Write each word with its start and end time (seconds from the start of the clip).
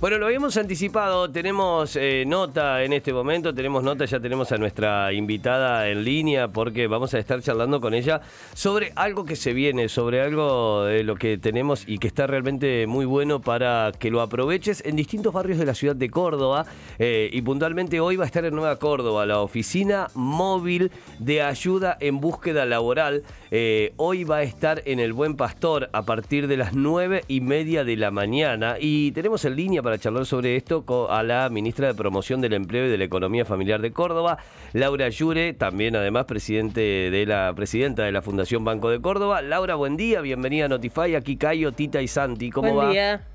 Bueno, 0.00 0.16
lo 0.18 0.26
habíamos 0.26 0.56
anticipado, 0.56 1.28
tenemos 1.28 1.96
eh, 1.96 2.22
nota 2.24 2.84
en 2.84 2.92
este 2.92 3.12
momento, 3.12 3.52
tenemos 3.52 3.82
nota, 3.82 4.04
ya 4.04 4.20
tenemos 4.20 4.52
a 4.52 4.56
nuestra 4.56 5.12
invitada 5.12 5.88
en 5.88 6.04
línea 6.04 6.46
porque 6.46 6.86
vamos 6.86 7.14
a 7.14 7.18
estar 7.18 7.42
charlando 7.42 7.80
con 7.80 7.94
ella 7.94 8.20
sobre 8.54 8.92
algo 8.94 9.24
que 9.24 9.34
se 9.34 9.52
viene, 9.52 9.88
sobre 9.88 10.20
algo 10.20 10.84
de 10.84 11.02
lo 11.02 11.16
que 11.16 11.36
tenemos 11.36 11.82
y 11.84 11.98
que 11.98 12.06
está 12.06 12.28
realmente 12.28 12.86
muy 12.86 13.06
bueno 13.06 13.40
para 13.40 13.90
que 13.98 14.12
lo 14.12 14.20
aproveches 14.20 14.84
en 14.86 14.94
distintos 14.94 15.32
barrios 15.32 15.58
de 15.58 15.66
la 15.66 15.74
ciudad 15.74 15.96
de 15.96 16.08
Córdoba 16.08 16.64
eh, 17.00 17.28
y 17.32 17.42
puntualmente 17.42 17.98
hoy 17.98 18.14
va 18.14 18.22
a 18.22 18.28
estar 18.28 18.44
en 18.44 18.54
Nueva 18.54 18.76
Córdoba 18.76 19.26
la 19.26 19.40
oficina 19.40 20.10
móvil 20.14 20.92
de 21.18 21.42
ayuda 21.42 21.96
en 21.98 22.20
búsqueda 22.20 22.66
laboral. 22.66 23.24
Eh, 23.50 23.94
hoy 23.96 24.22
va 24.22 24.36
a 24.36 24.42
estar 24.44 24.80
en 24.84 25.00
el 25.00 25.12
Buen 25.12 25.34
Pastor 25.34 25.90
a 25.92 26.02
partir 26.02 26.46
de 26.46 26.56
las 26.56 26.72
nueve 26.72 27.24
y 27.26 27.40
media 27.40 27.82
de 27.82 27.96
la 27.96 28.12
mañana 28.12 28.76
y 28.78 29.10
tenemos 29.10 29.44
en 29.44 29.56
línea 29.56 29.82
charlar 29.96 30.26
sobre 30.26 30.56
esto 30.56 30.84
a 31.10 31.22
la 31.22 31.48
ministra 31.48 31.86
de 31.86 31.94
Promoción 31.94 32.42
del 32.42 32.52
Empleo 32.52 32.86
y 32.86 32.90
de 32.90 32.98
la 32.98 33.04
Economía 33.04 33.46
Familiar 33.46 33.80
de 33.80 33.92
Córdoba, 33.92 34.36
Laura 34.74 35.08
Yure, 35.08 35.54
también 35.54 35.96
además 35.96 36.26
presidente 36.26 36.80
de 36.80 37.24
la 37.24 37.52
presidenta 37.54 38.02
de 38.02 38.12
la 38.12 38.20
Fundación 38.20 38.64
Banco 38.64 38.90
de 38.90 39.00
Córdoba. 39.00 39.40
Laura, 39.40 39.76
buen 39.76 39.96
día, 39.96 40.20
bienvenida 40.20 40.66
a 40.66 40.68
Notify, 40.68 41.14
aquí 41.14 41.38
Cayo, 41.38 41.72
Tita 41.72 42.02
y 42.02 42.08
Santi, 42.08 42.50
¿cómo 42.50 42.74
buen 42.74 42.88
va? 42.88 42.90
Día. 42.90 43.26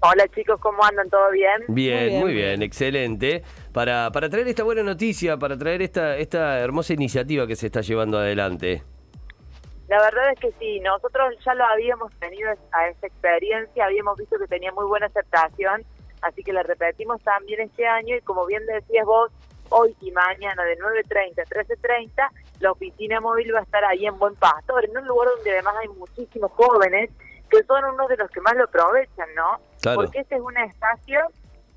Hola 0.00 0.28
chicos, 0.34 0.60
¿cómo 0.60 0.84
andan? 0.84 1.10
¿Todo 1.10 1.30
bien? 1.32 1.62
Bien, 1.68 2.20
muy 2.20 2.32
bien, 2.32 2.62
excelente. 2.62 3.42
Para, 3.72 4.12
para 4.12 4.30
traer 4.30 4.46
esta 4.46 4.62
buena 4.62 4.82
noticia, 4.82 5.36
para 5.36 5.58
traer 5.58 5.82
esta, 5.82 6.16
esta 6.16 6.60
hermosa 6.60 6.92
iniciativa 6.92 7.46
que 7.46 7.56
se 7.56 7.66
está 7.66 7.80
llevando 7.80 8.18
adelante. 8.18 8.82
La 9.88 10.00
verdad 10.02 10.32
es 10.32 10.40
que 10.40 10.52
sí, 10.58 10.80
nosotros 10.80 11.34
ya 11.44 11.54
lo 11.54 11.64
habíamos 11.64 12.12
tenido 12.18 12.50
a 12.72 12.88
esta 12.88 13.06
experiencia, 13.06 13.84
habíamos 13.84 14.16
visto 14.18 14.38
que 14.38 14.48
tenía 14.48 14.72
muy 14.72 14.84
buena 14.86 15.06
aceptación, 15.06 15.84
así 16.22 16.42
que 16.42 16.52
la 16.52 16.64
repetimos 16.64 17.22
también 17.22 17.60
este 17.60 17.86
año 17.86 18.16
y 18.16 18.20
como 18.22 18.46
bien 18.46 18.66
decías 18.66 19.06
vos, 19.06 19.30
hoy 19.68 19.96
y 20.00 20.10
mañana 20.10 20.62
de 20.64 20.76
9.30 20.78 21.40
a 21.40 21.44
13.30, 21.44 22.30
la 22.60 22.72
oficina 22.72 23.20
móvil 23.20 23.54
va 23.54 23.60
a 23.60 23.62
estar 23.62 23.84
ahí 23.84 24.06
en 24.06 24.18
Buen 24.18 24.34
Pastor, 24.34 24.84
en 24.84 24.96
un 24.96 25.06
lugar 25.06 25.28
donde 25.36 25.52
además 25.52 25.74
hay 25.80 25.88
muchísimos 25.88 26.50
jóvenes 26.52 27.10
que 27.50 27.62
son 27.64 27.84
unos 27.84 28.08
de 28.08 28.16
los 28.16 28.30
que 28.30 28.40
más 28.40 28.56
lo 28.56 28.64
aprovechan, 28.64 29.28
¿no? 29.34 29.60
Claro. 29.80 30.00
Porque 30.00 30.20
este 30.20 30.34
es 30.34 30.40
un 30.40 30.56
espacio 30.56 31.20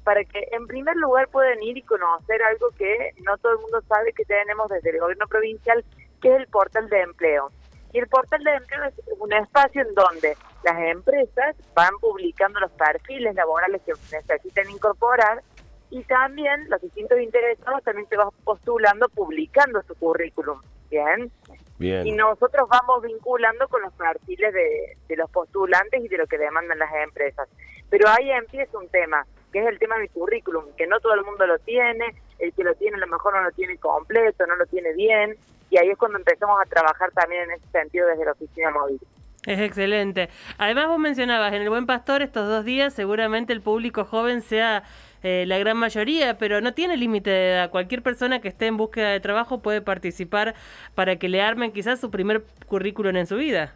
para 0.04 0.24
que 0.24 0.48
en 0.52 0.66
primer 0.66 0.96
lugar 0.96 1.28
puedan 1.28 1.62
ir 1.62 1.78
y 1.78 1.84
conocer 1.84 2.42
algo 2.42 2.70
que 2.78 3.12
no 3.24 3.38
todo 3.38 3.54
el 3.54 3.60
mundo 3.60 3.82
sabe 3.88 4.14
que 4.14 4.26
tenemos 4.26 4.68
desde 4.70 4.90
el 4.90 5.00
gobierno 5.00 5.28
provincial, 5.28 5.84
que 6.22 6.34
es 6.34 6.40
el 6.40 6.48
portal 6.48 6.90
de 6.90 7.02
empleo. 7.02 7.52
Y 7.92 8.00
el 8.00 8.08
portal 8.08 8.44
de 8.44 8.56
empleo 8.56 8.84
es 8.86 8.94
un 9.20 9.34
espacio 9.34 9.82
en 9.82 9.94
donde 9.94 10.38
las 10.64 10.80
empresas 10.80 11.56
van 11.74 11.98
publicando 12.00 12.60
los 12.60 12.72
perfiles 12.72 13.34
laborales 13.36 13.82
que 13.84 13.94
necesitan 14.12 14.70
incorporar 14.70 15.42
y 15.90 16.04
también 16.04 16.70
los 16.70 16.82
distintos 16.82 17.20
interesados 17.20 17.84
también 17.84 18.08
se 18.10 18.18
van 18.18 18.30
postulando 18.44 19.10
publicando 19.10 19.82
su 19.84 19.96
currículum. 19.96 20.62
Bien. 20.90 21.32
Bien. 21.80 22.06
Y 22.06 22.12
nosotros 22.12 22.68
vamos 22.68 23.02
vinculando 23.02 23.68
con 23.70 23.82
los 23.82 23.94
perfiles 23.94 24.54
de, 24.54 24.98
de 25.08 25.16
los 25.16 25.30
postulantes 25.32 26.04
y 26.04 26.08
de 26.10 26.18
lo 26.18 26.28
que 26.28 26.38
demandan 26.38 26.78
las 26.78 26.94
empresas. 27.04 27.48
Pero 27.90 28.08
ahí 28.10 28.30
empieza 28.32 28.78
un 28.78 28.90
tema, 28.90 29.26
que 29.52 29.60
es 29.60 29.68
el 29.68 29.80
tema 29.80 29.96
de 29.96 30.02
mi 30.02 30.08
currículum, 30.10 30.66
que 30.78 30.88
no 30.88 31.00
todo 31.00 31.14
el 31.14 31.24
mundo 31.24 31.48
lo 31.48 31.58
tiene, 31.60 32.14
el 32.40 32.54
que 32.54 32.64
lo 32.64 32.74
tiene 32.76 32.98
a 32.98 33.00
lo 33.00 33.08
mejor 33.08 33.36
no 33.36 33.44
lo 33.44 33.52
tiene 33.52 33.78
completo, 33.78 34.46
no 34.48 34.56
lo 34.56 34.66
tiene 34.66 34.94
bien, 34.94 35.36
y 35.70 35.78
ahí 35.78 35.90
es 35.90 35.98
cuando 35.98 36.18
empezamos 36.18 36.60
a 36.62 36.70
trabajar 36.70 37.12
también 37.12 37.44
en 37.44 37.52
ese 37.52 37.68
sentido 37.72 38.08
desde 38.08 38.26
la 38.26 38.32
oficina 38.32 38.72
móvil. 38.72 39.00
Es 39.46 39.60
excelente. 39.60 40.30
Además 40.58 40.88
vos 40.88 41.00
mencionabas, 41.00 41.54
en 41.54 41.62
el 41.62 41.70
Buen 41.70 41.86
Pastor 41.86 42.22
estos 42.22 42.48
dos 42.48 42.66
días 42.66 42.94
seguramente 42.94 43.54
el 43.54 43.62
público 43.62 44.04
joven 44.04 44.42
sea 44.42 44.84
eh, 45.24 45.46
la 45.48 45.58
gran 45.58 45.78
mayoría, 45.78 46.38
pero 46.38 46.62
no 46.62 46.74
tiene 46.74 46.98
límite 46.98 47.30
de 47.30 47.52
edad. 47.52 47.72
Cualquier 47.72 48.02
persona 48.02 48.42
que 48.42 48.48
esté 48.48 48.68
en 48.68 48.78
búsqueda 48.78 49.10
de 49.10 49.20
trabajo 49.20 49.62
puede 49.62 49.82
participar 49.82 50.56
para 50.96 51.18
que 51.18 51.30
le 51.30 51.42
armen 51.42 51.72
quizás 51.72 52.00
su 52.00 52.12
primer 52.12 52.44
currículum 52.68 53.16
en 53.16 53.28
su 53.28 53.38
vida. 53.38 53.74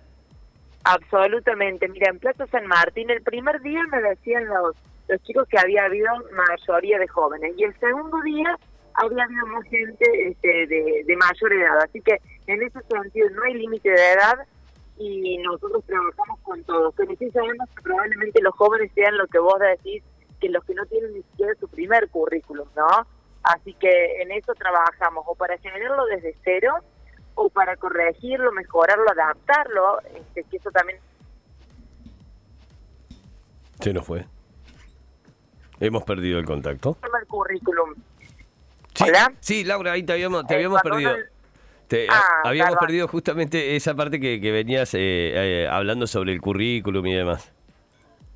Absolutamente. 0.84 1.88
Mira, 1.88 2.10
en 2.10 2.20
Plaza 2.20 2.46
San 2.48 2.68
Martín 2.68 3.10
el 3.10 3.22
primer 3.22 3.62
día 3.62 3.82
me 3.92 4.02
decían 4.02 4.46
los, 4.46 4.76
los 5.08 5.22
chicos 5.24 5.48
que 5.48 5.60
había 5.60 5.86
habido 5.86 6.10
mayoría 6.32 7.00
de 7.00 7.08
jóvenes 7.08 7.54
y 7.58 7.64
el 7.64 7.78
segundo 7.80 8.22
día 8.22 8.58
había 8.96 9.24
habido 9.24 9.48
más 9.48 9.64
gente 9.66 10.06
este, 10.28 10.68
de, 10.68 11.04
de 11.06 11.16
mayor 11.18 11.54
edad. 11.54 11.78
Así 11.84 12.02
que 12.02 12.20
en 12.48 12.62
ese 12.62 12.80
sentido 12.90 13.30
no 13.32 13.44
hay 13.44 13.54
límite 13.56 13.90
de 13.90 14.12
edad 14.14 14.40
y 14.98 15.38
nosotros 15.40 15.84
trabajamos 15.86 16.40
con 16.42 16.64
todos. 16.64 16.94
Pero 16.96 17.14
sí 17.18 17.30
sabemos 17.32 17.70
que 17.76 17.82
probablemente 17.82 18.42
los 18.42 18.54
jóvenes 18.56 18.92
sean 18.94 19.18
lo 19.18 19.28
que 19.28 19.40
vos 19.40 19.60
decís, 19.60 20.04
que 20.40 20.50
los 20.50 20.64
que 20.66 20.76
no 20.76 20.86
tienen 20.86 21.14
ni 21.14 21.24
siquiera 21.24 21.54
su 21.60 21.68
primer 21.68 22.10
currículum, 22.10 22.68
¿no? 22.76 23.08
Así 23.44 23.74
que 23.74 24.22
en 24.22 24.32
eso 24.32 24.54
trabajamos, 24.54 25.26
o 25.28 25.36
para 25.36 25.58
generarlo 25.58 26.06
desde 26.06 26.36
cero, 26.44 26.76
o 27.36 27.50
para 27.50 27.76
corregirlo, 27.76 28.52
mejorarlo, 28.52 29.10
adaptarlo, 29.10 30.00
este, 30.16 30.44
que 30.44 30.58
eso 30.58 30.72
también... 30.72 31.00
Se 33.82 33.92
nos 33.92 34.06
fue. 34.06 34.26
Hemos 35.80 36.04
perdido 36.04 36.40
el 36.40 36.46
contacto. 36.46 36.98
El 37.04 37.28
currículum. 37.28 37.94
Sí, 38.94 39.04
¿Hola? 39.08 39.34
Sí, 39.40 39.64
Laura, 39.64 39.94
ahí 39.94 40.04
te 40.04 40.14
habíamos, 40.14 40.46
te 40.46 40.54
Eh, 40.54 40.58
habíamos 40.58 40.82
perdido. 40.82 41.16
Te- 41.88 42.08
Ah, 42.10 42.42
habíamos 42.46 42.76
perdido 42.78 43.08
justamente 43.08 43.76
esa 43.76 43.94
parte 43.94 44.20
que, 44.20 44.40
que 44.40 44.52
venías 44.52 44.94
eh, 44.94 45.00
eh, 45.00 45.68
hablando 45.70 46.08
sobre 46.08 46.32
el 46.32 46.42
currículum 46.42 47.06
y 47.08 47.16
demás. 47.16 47.52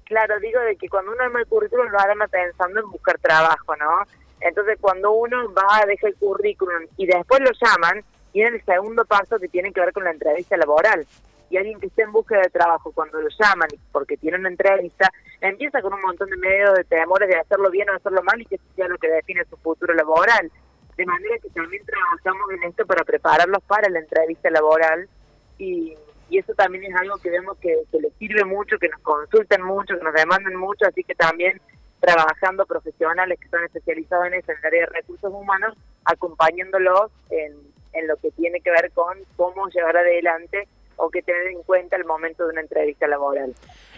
Claro, 0.04 0.40
digo 0.40 0.60
de 0.62 0.76
que 0.76 0.88
cuando 0.90 1.12
uno 1.12 1.22
arma 1.24 1.40
el 1.40 1.48
currículum 1.48 1.88
lo 1.90 2.00
arma 2.00 2.28
pensando 2.28 2.80
en 2.80 2.90
buscar 2.92 3.18
trabajo, 3.20 3.76
¿no? 3.78 4.04
Entonces 4.42 4.78
cuando 4.80 5.12
uno 5.12 5.52
va, 5.54 5.86
deja 5.86 6.08
el 6.08 6.16
currículum 6.16 6.84
y 6.98 7.08
después 7.08 7.40
lo 7.42 7.50
llaman, 7.62 8.04
tiene 8.32 8.58
el 8.58 8.66
segundo 8.66 9.04
paso 9.06 9.38
que 9.40 9.48
tiene 9.48 9.72
que 9.74 9.80
ver 9.82 9.92
con 9.94 10.04
la 10.04 10.12
entrevista 10.12 10.56
laboral. 10.58 11.06
Y 11.50 11.58
alguien 11.58 11.80
que 11.80 11.88
esté 11.88 12.04
en 12.04 12.12
búsqueda 12.12 12.42
de 12.42 12.50
trabajo, 12.50 12.92
cuando 12.92 13.22
lo 13.22 13.30
llaman 13.30 13.70
porque 13.92 14.18
tiene 14.18 14.38
una 14.38 14.50
entrevista, 14.50 15.12
empieza 15.42 15.82
con 15.82 15.94
un 15.94 16.02
montón 16.02 16.30
de 16.30 16.38
medios 16.38 16.76
de 16.76 16.84
temores 16.84 17.30
de 17.30 17.38
hacerlo 17.38 17.70
bien 17.72 17.90
o 17.90 17.96
hacerlo 17.96 18.22
mal 18.24 18.42
y 18.42 18.46
que 18.46 18.56
eso 18.56 18.66
sea 18.76 18.88
lo 18.88 18.98
que 18.98 19.10
define 19.10 19.46
su 19.46 19.58
futuro 19.58 19.94
laboral. 19.94 20.52
De 20.98 21.06
manera 21.06 21.38
que 21.40 21.50
también 21.50 21.86
trabajamos 21.86 22.52
en 22.52 22.64
esto 22.64 22.86
para 22.86 23.04
prepararlos 23.04 23.64
para 23.64 23.90
la 23.90 24.00
entrevista 24.00 24.50
laboral 24.50 25.08
y, 25.58 25.96
y 26.30 26.40
eso 26.40 26.54
también 26.56 26.84
es 26.84 26.96
algo 26.96 27.18
que 27.18 27.30
vemos 27.30 27.58
que, 27.60 27.84
que 27.92 28.00
les 28.00 28.14
sirve 28.16 28.44
mucho, 28.44 28.78
que 28.78 28.90
nos 28.90 29.02
consultan 29.02 29.62
mucho, 29.62 29.98
que 29.98 30.04
nos 30.04 30.14
demandan 30.14 30.56
mucho, 30.56 30.86
así 30.86 31.04
que 31.04 31.16
también 31.16 31.62
trabajando 32.00 32.66
profesionales 32.66 33.40
que 33.40 33.46
están 33.46 33.64
especializados 33.64 34.28
en 34.28 34.34
eso, 34.36 34.52
en 34.52 34.58
el 34.58 34.66
área 34.66 34.82
de 34.82 34.94
recursos 34.94 35.32
humanos, 35.34 35.76
acompañándolos 36.06 37.12
en, 37.30 37.54
en 37.94 38.08
lo 38.08 38.18
que 38.18 38.32
tiene 38.32 38.62
que 38.62 38.72
ver 38.72 38.92
con 38.92 39.18
cómo 39.36 39.68
llevar 39.70 39.98
adelante 39.98 40.68
o 40.98 41.10
qué 41.10 41.22
tener 41.22 41.48
en 41.48 41.64
cuenta 41.64 41.96
al 41.96 42.06
momento 42.06 42.44
de 42.44 42.52
una 42.52 42.62
entrevista 42.62 43.08
laboral. 43.08 43.54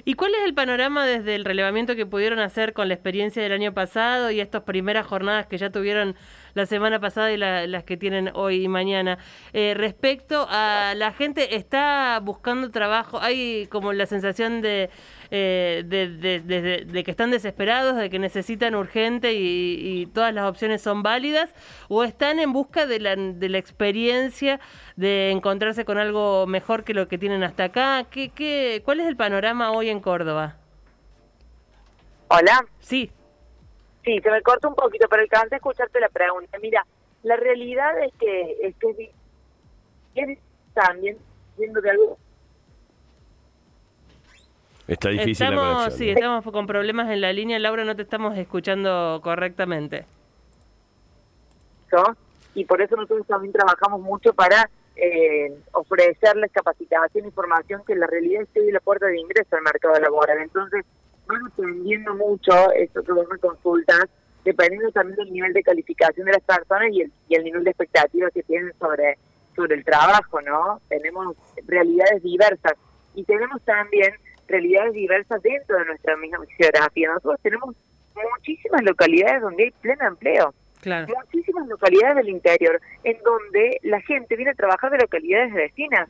¿Y 0.05 0.13
cuál 0.13 0.33
es 0.35 0.41
el 0.45 0.53
panorama 0.53 1.05
desde 1.05 1.35
el 1.35 1.45
relevamiento 1.45 1.95
que 1.95 2.05
pudieron 2.05 2.39
hacer 2.39 2.73
con 2.73 2.87
la 2.87 2.93
experiencia 2.93 3.41
del 3.41 3.51
año 3.51 3.73
pasado 3.73 4.31
y 4.31 4.39
estas 4.39 4.63
primeras 4.63 5.07
jornadas 5.07 5.47
que 5.47 5.57
ya 5.57 5.71
tuvieron 5.71 6.15
la 6.59 6.65
semana 6.65 6.99
pasada 6.99 7.31
y 7.31 7.37
la- 7.37 7.65
las 7.67 7.83
que 7.83 7.97
tienen 7.97 8.31
hoy 8.33 8.63
y 8.65 8.67
mañana? 8.67 9.17
Eh, 9.53 9.73
respecto 9.75 10.45
a 10.49 10.93
la 10.95 11.11
gente, 11.13 11.55
¿está 11.55 12.19
buscando 12.21 12.69
trabajo? 12.69 13.19
¿Hay 13.21 13.67
como 13.67 13.93
la 13.93 14.05
sensación 14.05 14.61
de, 14.61 14.89
eh, 15.31 15.83
de, 15.85 17.03
que 17.03 17.11
están 17.11 17.31
desesperados, 17.31 17.95
de 17.95 18.09
que 18.09 18.19
necesitan 18.19 18.75
urgente 18.75 19.33
y, 19.33 20.01
y 20.01 20.05
todas 20.07 20.33
las 20.33 20.45
opciones 20.49 20.81
son 20.81 21.01
válidas? 21.01 21.53
¿O 21.87 22.03
están 22.03 22.39
en 22.39 22.51
busca 22.53 22.85
de 22.85 22.99
la, 22.99 23.15
de 23.15 23.49
la 23.49 23.57
experiencia 23.57 24.59
de 24.97 25.31
encontrarse 25.31 25.85
con 25.85 25.97
algo 25.97 26.45
mejor 26.47 26.83
que 26.83 26.93
lo 26.93 27.07
que 27.07 27.17
tienen 27.17 27.43
hasta 27.43 27.65
acá? 27.65 28.05
¿Qué, 28.11 28.29
qué, 28.29 28.81
¿Cuál 28.85 28.99
es 28.99 29.07
el 29.07 29.15
panorama 29.15 29.71
hoy 29.71 29.89
en 29.89 29.99
Córdoba? 30.01 30.57
Hola. 32.27 32.65
Sí, 32.79 33.11
Sí, 34.03 34.19
se 34.21 34.31
me 34.31 34.41
corta 34.41 34.67
un 34.67 34.75
poquito, 34.75 35.07
pero 35.09 35.21
alcancé 35.21 35.55
a 35.55 35.57
escucharte 35.57 35.99
la 35.99 36.09
pregunta. 36.09 36.57
Mira, 36.61 36.85
la 37.23 37.35
realidad 37.35 38.01
es 38.03 38.13
que 38.19 38.57
es 38.61 38.75
que 38.77 39.11
es- 40.15 40.39
también 40.73 41.17
viendo 41.57 41.81
de 41.81 41.89
algo 41.89 42.17
Está 44.87 45.09
difícil 45.09 45.45
la 45.49 45.53
estamos, 45.55 45.75
conexión. 45.77 45.97
sí, 45.99 46.05
¿no? 46.07 46.13
estamos 46.13 46.43
con 46.53 46.65
problemas 46.67 47.09
en 47.11 47.21
la 47.21 47.31
línea. 47.33 47.59
Laura, 47.59 47.83
no 47.85 47.95
te 47.95 48.01
estamos 48.03 48.37
escuchando 48.37 49.19
correctamente. 49.23 50.05
eso, 51.91 52.15
y 52.55 52.65
por 52.65 52.81
eso 52.81 52.95
nosotros 52.95 53.25
también 53.27 53.51
trabajamos 53.53 53.99
mucho 54.01 54.33
para 54.33 54.69
eh, 54.95 55.53
ofrecerles 55.71 56.51
capacitación 56.51 57.27
y 57.27 57.31
formación 57.31 57.83
que 57.85 57.93
en 57.93 57.99
la 58.01 58.07
realidad 58.07 58.41
esté 58.43 58.71
la 58.71 58.79
puerta 58.79 59.05
de 59.07 59.19
ingreso 59.19 59.55
al 59.55 59.61
mercado 59.63 59.95
laboral. 59.99 60.39
Entonces, 60.39 60.85
van 61.29 61.45
aprendiendo 61.47 62.15
mucho 62.15 62.71
esto 62.73 63.03
que 63.03 63.11
vos 63.13 63.27
me 63.31 63.37
consultas, 63.37 64.05
dependiendo 64.43 64.91
también 64.91 65.15
del 65.15 65.31
nivel 65.31 65.53
de 65.53 65.63
calificación 65.63 66.25
de 66.25 66.33
las 66.33 66.41
personas 66.41 66.89
y 66.91 67.01
el, 67.01 67.11
y 67.29 67.35
el 67.35 67.43
nivel 67.43 67.63
de 67.63 67.69
expectativas 67.71 68.33
que 68.33 68.43
tienen 68.43 68.73
sobre 68.79 69.17
sobre 69.55 69.75
el 69.75 69.83
trabajo, 69.83 70.41
¿no? 70.41 70.79
Tenemos 70.87 71.35
realidades 71.67 72.23
diversas 72.23 72.73
y 73.13 73.23
tenemos 73.25 73.61
también 73.63 74.13
realidades 74.47 74.93
diversas 74.93 75.41
dentro 75.41 75.77
de 75.77 75.85
nuestra 75.85 76.15
misma 76.15 76.39
geografía. 76.57 77.09
Nosotros 77.09 77.39
tenemos 77.41 77.75
muchísimas 78.37 78.83
localidades 78.83 79.41
donde 79.41 79.65
hay 79.65 79.71
pleno 79.71 80.07
empleo. 80.07 80.53
Claro. 80.81 81.07
Muchísimas 81.13 81.67
localidades 81.67 82.15
del 82.17 82.29
interior 82.29 82.79
en 83.03 83.17
donde 83.21 83.79
la 83.83 83.99
gente 84.01 84.37
viene 84.37 84.51
a 84.51 84.55
trabajar 84.55 84.91
de 84.91 84.99
localidades 84.99 85.53
vecinas. 85.53 86.09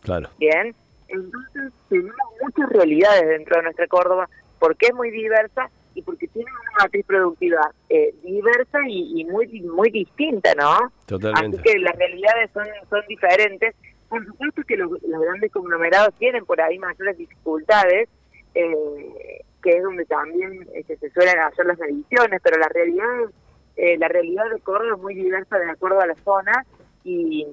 Claro. 0.00 0.30
Bien, 0.38 0.74
entonces 1.08 1.72
tenemos 1.90 2.16
muchas 2.40 2.68
realidades 2.70 3.28
dentro 3.28 3.56
de 3.56 3.62
nuestra 3.64 3.86
Córdoba 3.88 4.28
porque 4.58 4.86
es 4.86 4.94
muy 4.94 5.10
diversa 5.10 5.70
y 5.94 6.02
porque 6.02 6.28
tiene 6.28 6.50
una 6.50 6.84
matriz 6.84 7.06
productiva 7.06 7.70
eh, 7.88 8.14
diversa 8.22 8.78
y, 8.86 9.20
y 9.20 9.24
muy 9.24 9.46
muy 9.62 9.90
distinta, 9.90 10.54
¿no? 10.54 10.92
Totalmente. 11.06 11.58
Así 11.58 11.70
que 11.70 11.78
las 11.78 11.96
realidades 11.96 12.50
son, 12.52 12.66
son 12.90 13.00
diferentes. 13.08 13.74
Por 14.08 14.24
supuesto 14.24 14.62
que 14.66 14.76
los, 14.76 14.90
los 15.02 15.20
grandes 15.20 15.50
conglomerados 15.52 16.14
tienen 16.18 16.44
por 16.44 16.60
ahí 16.60 16.78
mayores 16.78 17.16
dificultades, 17.16 18.08
eh, 18.54 19.42
que 19.62 19.70
es 19.70 19.82
donde 19.82 20.04
también 20.04 20.68
este, 20.74 20.96
se 20.98 21.10
suelen 21.10 21.38
hacer 21.40 21.66
las 21.66 21.78
mediciones, 21.78 22.40
pero 22.42 22.58
la 22.58 22.68
realidad 22.68 23.30
eh, 23.76 23.98
la 23.98 24.08
realidad 24.08 24.44
de 24.50 24.60
Córdoba 24.60 24.94
es 24.96 25.02
muy 25.02 25.14
diversa 25.14 25.58
de 25.58 25.70
acuerdo 25.70 26.00
a 26.00 26.06
la 26.06 26.14
zona 26.24 26.64
y, 27.04 27.46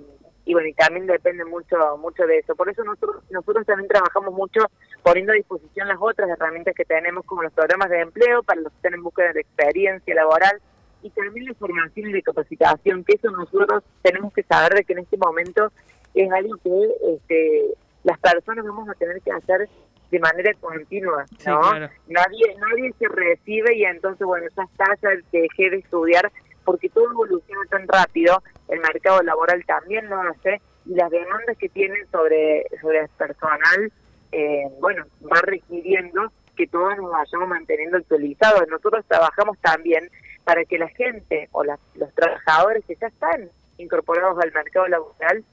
y 0.46 0.54
bueno, 0.54 0.68
y 0.68 0.74
también 0.74 1.08
depende 1.08 1.46
mucho 1.46 1.78
mucho 1.98 2.26
de 2.28 2.40
eso. 2.40 2.56
Por 2.56 2.70
eso 2.70 2.84
nosotros 2.84 3.24
nosotros 3.30 3.66
también 3.66 3.88
trabajamos 3.88 4.34
mucho 4.34 4.60
poniendo 5.02 5.32
a 5.32 5.36
disposición 5.36 5.88
las 5.88 5.98
otras 6.00 6.30
herramientas 6.30 6.76
que 6.76 6.86
tenemos 6.86 7.26
como 7.26 7.44
los 7.44 7.54
programas 7.54 7.90
de 7.90 8.02
empleo 8.02 8.44
para 8.44 8.62
los 8.62 8.72
que 8.72 8.78
están 8.78 8.94
en 8.96 9.04
búsqueda 9.04 9.34
de 9.34 9.42
experiencia 9.42 10.16
laboral 10.16 10.62
y 11.02 11.10
también 11.10 11.46
la 11.48 11.54
formación 11.56 12.10
y 12.10 12.14
de 12.14 12.22
capacitación, 12.24 13.04
que 13.04 13.16
eso 13.16 13.30
nosotros 13.32 13.84
tenemos 14.02 14.34
que 14.34 14.44
saber 14.44 14.74
de 14.74 14.84
que 14.86 14.94
en 14.94 15.00
este 15.00 15.18
momento 15.18 15.72
es 16.14 16.32
algo 16.32 16.56
que 16.64 16.90
este, 17.16 17.66
las 18.04 18.18
personas 18.20 18.66
vamos 18.66 18.88
a 18.90 18.94
tener 18.94 19.22
que 19.22 19.32
hacer 19.32 19.68
de 20.12 20.20
manera 20.20 20.52
continua, 20.62 21.26
Sí, 21.40 21.50
¿no? 21.50 21.60
claro. 21.60 21.90
Nadie 22.08 22.56
nadie 22.60 22.94
se 23.00 23.08
recibe 23.08 23.76
y 23.76 23.84
entonces, 23.84 24.26
bueno, 24.26 24.46
ya 24.56 24.64
está, 24.64 24.86
ya 25.02 25.10
dejé 25.32 25.72
de 25.72 25.78
estudiar 25.78 26.32
porque 26.66 26.90
todo 26.90 27.12
evoluciona 27.12 27.62
tan 27.70 27.88
rápido, 27.88 28.42
el 28.70 28.80
mercado 28.80 29.22
laboral 29.24 29.64
también 29.66 30.10
lo 30.10 30.20
hace 30.22 30.62
y 30.86 30.96
las 30.96 31.10
demandas 31.12 31.58
que 31.58 31.70
tienen 31.70 32.06
sobre, 32.12 32.66
sobre 32.82 33.00
el 33.00 33.10
personal, 33.10 33.92
eh, 34.32 34.64
bueno, 34.80 35.06
va 35.32 35.40
requiriendo 35.42 36.32
que 36.56 36.68
todos 36.68 36.96
nos 36.98 37.12
vayamos 37.12 37.48
manteniendo 37.50 37.98
actualizados. 37.98 38.68
Nosotros 38.68 39.04
trabajamos 39.08 39.58
también 39.60 40.10
para 40.44 40.66
que 40.66 40.78
la 40.78 40.88
gente 40.90 41.50
o 41.52 41.64
las- 41.64 41.80
los 41.96 42.14
trabajadores 42.14 42.84
que 42.86 42.96
ya 42.96 43.08
están 43.08 43.50
incorporados 43.78 44.38
al 44.42 44.52
mercado 44.52 44.88
laboral 44.88 45.44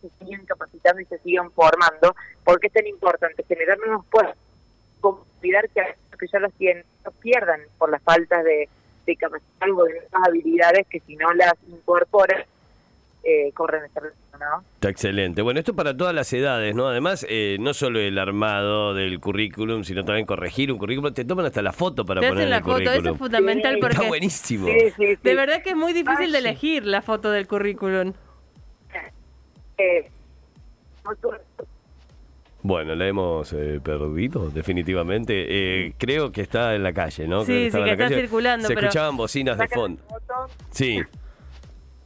se 0.00 0.08
sigan 0.24 0.46
capacitando 0.46 1.00
y 1.00 1.04
se 1.06 1.18
sigan 1.18 1.50
formando, 1.50 2.14
porque 2.44 2.68
es 2.68 2.72
tan 2.72 2.86
importante 2.86 3.42
generar 3.44 3.78
nuevos 3.78 4.06
puestos, 4.06 4.36
cuidar 5.40 5.68
que 5.70 5.82
que 6.18 6.26
ya 6.26 6.40
los 6.40 6.52
tienen 6.54 6.84
no 7.04 7.12
pierdan 7.12 7.60
por 7.78 7.90
la 7.90 8.00
falta 8.00 8.42
de, 8.42 8.68
de 9.08 9.16
capacidad 9.16 9.70
o 9.74 9.84
de 9.84 9.92
nuevas 9.94 10.28
habilidades 10.28 10.86
que 10.88 11.00
si 11.00 11.16
no 11.16 11.32
las 11.32 11.54
incorporan, 11.68 12.42
eh, 13.24 13.50
corren 13.54 13.84
ese 13.84 14.00
riesgo, 14.00 14.38
¿no? 14.38 14.62
Está 14.74 14.90
excelente. 14.90 15.42
Bueno, 15.42 15.58
esto 15.60 15.74
para 15.74 15.96
todas 15.96 16.14
las 16.14 16.32
edades, 16.32 16.74
¿no? 16.74 16.88
Además, 16.88 17.26
eh, 17.28 17.56
no 17.60 17.74
solo 17.74 17.98
el 18.00 18.18
armado 18.18 18.94
del 18.94 19.18
currículum, 19.20 19.82
sino 19.84 20.04
también 20.04 20.26
corregir 20.26 20.70
un 20.72 20.78
currículum. 20.78 21.12
Te 21.12 21.24
toman 21.24 21.46
hasta 21.46 21.60
la 21.62 21.72
foto 21.72 22.04
para 22.04 22.20
Te 22.20 22.28
poner 22.28 22.42
hacen 22.44 22.50
la 22.50 22.56
el 22.58 22.62
foto, 22.62 22.78
eso 22.80 22.90
currículum. 22.90 23.14
es 23.14 23.18
fundamental 23.18 23.74
Sí, 23.74 23.80
porque 23.80 23.96
Está 23.96 24.08
buenísimo. 24.08 24.66
Sí, 24.68 24.78
sí, 24.96 25.06
sí. 25.16 25.18
de 25.22 25.34
verdad 25.34 25.62
que 25.62 25.70
es 25.70 25.76
muy 25.76 25.92
difícil 25.92 26.30
de 26.32 26.38
Ay, 26.38 26.42
sí. 26.42 26.48
elegir 26.48 26.86
la 26.86 27.02
foto 27.02 27.30
del 27.30 27.48
currículum. 27.48 28.12
Eh, 29.78 30.08
nosotros- 31.04 31.40
Bueno, 32.68 32.94
la 32.94 33.06
hemos 33.08 33.50
eh, 33.54 33.80
perdido, 33.82 34.50
definitivamente. 34.50 35.32
Eh, 35.86 35.94
creo 35.96 36.30
que 36.30 36.42
está 36.42 36.74
en 36.74 36.82
la 36.82 36.92
calle, 36.92 37.26
¿no? 37.26 37.40
Sí, 37.40 37.70
Creo 37.70 37.70
sí, 37.70 37.84
que 37.84 37.90
está 37.92 37.96
calle. 38.04 38.20
circulando, 38.20 38.68
Se 38.68 38.74
pero- 38.74 38.88
escuchaban 38.88 39.16
bocinas 39.16 39.56
de 39.56 39.64
sacan 39.64 39.78
fondo. 39.80 40.02
la 40.10 40.18
foto, 40.20 40.52
Sí. 40.70 41.00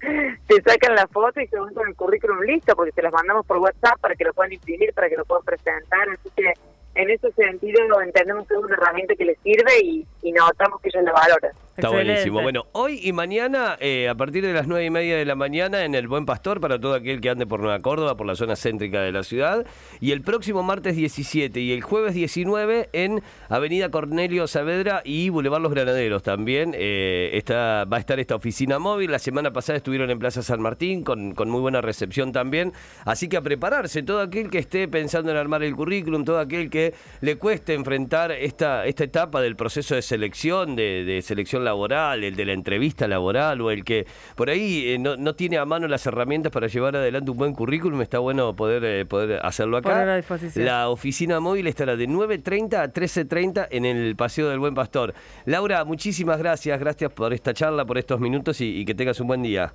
te 0.46 0.62
sacan 0.62 0.94
la 0.94 1.08
foto 1.08 1.40
y 1.40 1.48
se 1.48 1.58
van 1.58 1.74
con 1.74 1.88
el 1.88 1.96
currículum 1.96 2.42
listo, 2.42 2.76
porque 2.76 2.92
te 2.92 3.02
las 3.02 3.12
mandamos 3.12 3.44
por 3.44 3.56
WhatsApp 3.58 3.98
para 4.00 4.14
que 4.14 4.22
lo 4.22 4.32
puedan 4.34 4.52
imprimir, 4.52 4.92
para 4.94 5.08
que 5.08 5.16
lo 5.16 5.24
puedan 5.24 5.42
presentar. 5.44 6.08
Así 6.10 6.30
que 6.36 6.52
en 6.94 7.10
ese 7.10 7.32
sentido 7.32 8.00
entendemos 8.00 8.46
que 8.46 8.54
es 8.54 8.60
una 8.60 8.74
herramienta 8.76 9.16
que 9.16 9.24
les 9.24 9.38
sirve 9.40 9.80
y, 9.82 10.06
y 10.22 10.32
notamos 10.32 10.80
que 10.80 10.88
ellos 10.88 11.04
la 11.04 11.12
valoran. 11.12 11.52
Está 11.74 11.88
Excelente. 11.88 12.10
buenísimo. 12.12 12.42
Bueno, 12.42 12.66
hoy 12.72 13.00
y 13.02 13.12
mañana, 13.12 13.78
eh, 13.80 14.06
a 14.06 14.14
partir 14.14 14.44
de 14.44 14.52
las 14.52 14.66
nueve 14.66 14.84
y 14.84 14.90
media 14.90 15.16
de 15.16 15.24
la 15.24 15.34
mañana, 15.34 15.84
en 15.86 15.94
el 15.94 16.06
Buen 16.06 16.26
Pastor, 16.26 16.60
para 16.60 16.78
todo 16.78 16.92
aquel 16.94 17.22
que 17.22 17.30
ande 17.30 17.46
por 17.46 17.60
Nueva 17.60 17.80
Córdoba, 17.80 18.14
por 18.14 18.26
la 18.26 18.34
zona 18.34 18.56
céntrica 18.56 19.00
de 19.00 19.10
la 19.10 19.22
ciudad. 19.22 19.64
Y 19.98 20.12
el 20.12 20.20
próximo 20.20 20.62
martes 20.62 20.96
17 20.96 21.58
y 21.60 21.72
el 21.72 21.80
jueves 21.80 22.12
19 22.12 22.90
en 22.92 23.22
Avenida 23.48 23.90
Cornelio 23.90 24.46
Saavedra 24.46 25.00
y 25.02 25.30
Boulevard 25.30 25.62
Los 25.62 25.72
Granaderos 25.72 26.22
también. 26.22 26.74
eh, 26.76 27.30
está, 27.32 27.86
va 27.86 27.96
a 27.96 28.00
estar 28.00 28.20
esta 28.20 28.34
oficina 28.34 28.78
móvil. 28.78 29.10
La 29.10 29.18
semana 29.18 29.50
pasada 29.50 29.78
estuvieron 29.78 30.10
en 30.10 30.18
Plaza 30.18 30.42
San 30.42 30.60
Martín 30.60 31.02
con, 31.02 31.34
con 31.34 31.48
muy 31.48 31.62
buena 31.62 31.80
recepción 31.80 32.32
también. 32.32 32.74
Así 33.06 33.30
que 33.30 33.38
a 33.38 33.40
prepararse, 33.40 34.02
todo 34.02 34.20
aquel 34.20 34.50
que 34.50 34.58
esté 34.58 34.88
pensando 34.88 35.30
en 35.30 35.38
armar 35.38 35.62
el 35.62 35.74
currículum, 35.74 36.26
todo 36.26 36.38
aquel 36.38 36.68
que 36.68 36.92
le 37.22 37.38
cueste 37.38 37.72
enfrentar 37.72 38.30
esta, 38.30 38.84
esta 38.84 39.04
etapa 39.04 39.40
del 39.40 39.56
proceso 39.56 39.94
de 39.94 40.02
selección, 40.12 40.76
de, 40.76 41.04
de 41.04 41.22
selección 41.22 41.64
laboral, 41.64 42.22
el 42.22 42.36
de 42.36 42.44
la 42.44 42.52
entrevista 42.52 43.08
laboral 43.08 43.62
o 43.62 43.70
el 43.70 43.82
que 43.82 44.06
por 44.36 44.50
ahí 44.50 44.90
eh, 44.90 44.98
no, 44.98 45.16
no 45.16 45.34
tiene 45.34 45.56
a 45.56 45.64
mano 45.64 45.88
las 45.88 46.04
herramientas 46.04 46.52
para 46.52 46.66
llevar 46.66 46.96
adelante 46.96 47.30
un 47.30 47.38
buen 47.38 47.54
currículum, 47.54 48.02
está 48.02 48.18
bueno 48.18 48.54
poder, 48.54 48.84
eh, 48.84 49.06
poder 49.06 49.40
hacerlo 49.42 49.78
acá. 49.78 49.88
Poner 49.88 50.10
a 50.10 50.16
disposición. 50.16 50.66
La 50.66 50.90
oficina 50.90 51.40
móvil 51.40 51.66
estará 51.66 51.96
de 51.96 52.06
9.30 52.06 52.74
a 52.74 52.92
13.30 52.92 53.68
en 53.70 53.86
el 53.86 54.14
Paseo 54.14 54.50
del 54.50 54.58
Buen 54.58 54.74
Pastor. 54.74 55.14
Laura, 55.46 55.82
muchísimas 55.86 56.36
gracias, 56.38 56.78
gracias 56.78 57.10
por 57.10 57.32
esta 57.32 57.54
charla, 57.54 57.86
por 57.86 57.96
estos 57.96 58.20
minutos 58.20 58.60
y, 58.60 58.80
y 58.80 58.84
que 58.84 58.94
tengas 58.94 59.18
un 59.18 59.28
buen 59.28 59.42
día. 59.42 59.72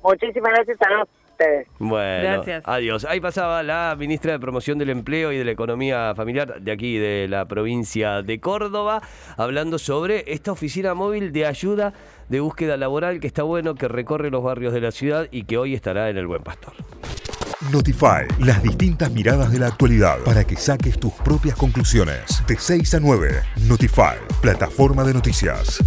Muchísimas 0.00 0.52
gracias 0.52 0.78
a 0.80 1.25
ustedes. 1.36 1.68
Bueno, 1.78 2.22
Gracias. 2.22 2.64
adiós. 2.66 3.04
Ahí 3.04 3.20
pasaba 3.20 3.62
la 3.62 3.94
ministra 3.98 4.32
de 4.32 4.38
Promoción 4.38 4.78
del 4.78 4.90
Empleo 4.90 5.32
y 5.32 5.38
de 5.38 5.44
la 5.44 5.50
Economía 5.50 6.14
Familiar 6.14 6.60
de 6.60 6.72
aquí, 6.72 6.96
de 6.98 7.28
la 7.28 7.44
provincia 7.46 8.22
de 8.22 8.40
Córdoba, 8.40 9.02
hablando 9.36 9.78
sobre 9.78 10.24
esta 10.32 10.52
oficina 10.52 10.94
móvil 10.94 11.32
de 11.32 11.46
ayuda 11.46 11.92
de 12.28 12.40
búsqueda 12.40 12.76
laboral 12.76 13.20
que 13.20 13.26
está 13.26 13.42
bueno, 13.42 13.74
que 13.74 13.88
recorre 13.88 14.30
los 14.30 14.42
barrios 14.42 14.72
de 14.72 14.80
la 14.80 14.90
ciudad 14.90 15.28
y 15.30 15.44
que 15.44 15.58
hoy 15.58 15.74
estará 15.74 16.08
en 16.10 16.16
el 16.16 16.26
Buen 16.26 16.42
Pastor. 16.42 16.72
Notify, 17.70 18.26
las 18.38 18.62
distintas 18.62 19.10
miradas 19.10 19.50
de 19.50 19.58
la 19.58 19.68
actualidad 19.68 20.18
para 20.24 20.44
que 20.44 20.56
saques 20.56 20.98
tus 20.98 21.12
propias 21.12 21.56
conclusiones. 21.56 22.42
De 22.46 22.56
6 22.56 22.94
a 22.94 23.00
9, 23.00 23.42
Notify, 23.66 24.16
plataforma 24.40 25.04
de 25.04 25.14
noticias. 25.14 25.82